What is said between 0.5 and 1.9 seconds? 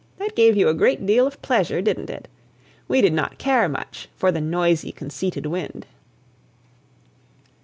you a great deal of pleasure,